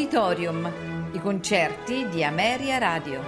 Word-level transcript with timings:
Auditorium, 0.00 1.10
i 1.12 1.20
concerti 1.20 2.08
di 2.08 2.24
Ameria 2.24 2.78
Radio. 2.78 3.20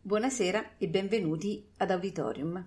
Buonasera 0.00 0.78
e 0.78 0.88
benvenuti 0.88 1.70
ad 1.76 1.90
Auditorium. 1.90 2.66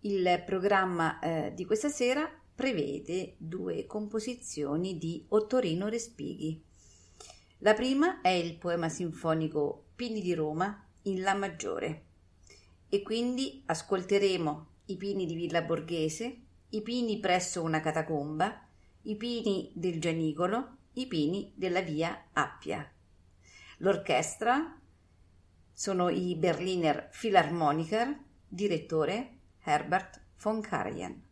Il 0.00 0.42
programma 0.46 1.18
eh, 1.18 1.52
di 1.54 1.66
questa 1.66 1.90
sera 1.90 2.26
prevede 2.56 3.34
due 3.36 3.84
composizioni 3.84 4.96
di 4.96 5.26
Ottorino 5.28 5.88
Respighi. 5.88 6.64
La 7.58 7.74
prima 7.74 8.22
è 8.22 8.30
il 8.30 8.56
poema 8.56 8.88
sinfonico 8.88 9.88
Pini 9.94 10.22
di 10.22 10.32
Roma 10.32 10.84
in 11.02 11.20
La 11.20 11.34
maggiore 11.34 12.04
e 12.88 13.02
quindi 13.02 13.62
ascolteremo 13.66 14.66
i 14.86 14.96
pini 14.96 15.26
di 15.26 15.34
Villa 15.34 15.60
Borghese, 15.60 16.40
i 16.70 16.80
pini 16.80 17.20
presso 17.20 17.62
una 17.62 17.80
catacomba, 17.80 18.66
i 19.02 19.16
pini 19.16 19.70
del 19.74 20.00
Gianicolo, 20.00 20.76
i 20.94 21.06
pini 21.06 21.52
della 21.54 21.82
via 21.82 22.28
Appia. 22.32 22.90
L'orchestra 23.78 24.80
sono 25.74 26.08
i 26.08 26.34
Berliner 26.36 27.10
Philharmoniker, 27.10 28.18
direttore 28.48 29.40
Herbert 29.62 30.22
von 30.38 30.62
Karajan. 30.62 31.25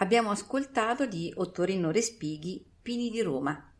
Abbiamo 0.00 0.30
ascoltato 0.30 1.04
di 1.04 1.30
Ottorino 1.36 1.90
Respighi 1.90 2.64
Pini 2.80 3.10
di 3.10 3.20
Roma. 3.20 3.70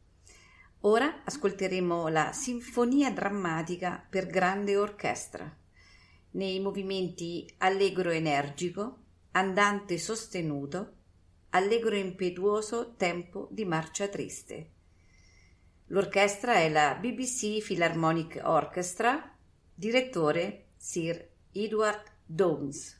Ora 0.80 1.22
ascolteremo 1.24 2.08
la 2.08 2.32
Sinfonia 2.32 3.10
drammatica 3.10 4.06
per 4.06 4.26
grande 4.26 4.76
orchestra, 4.76 5.50
nei 6.32 6.60
movimenti 6.60 7.50
allegro 7.58 8.10
energico, 8.10 8.98
andante 9.30 9.96
sostenuto, 9.96 10.92
allegro 11.50 11.96
impetuoso 11.96 12.96
tempo 12.96 13.48
di 13.50 13.64
marcia 13.64 14.06
triste. 14.08 14.70
L'orchestra 15.86 16.56
è 16.56 16.68
la 16.68 16.96
BBC 17.00 17.64
Philharmonic 17.64 18.42
Orchestra, 18.44 19.34
direttore 19.74 20.66
Sir 20.76 21.28
Edward 21.50 22.02
Downes. 22.26 22.99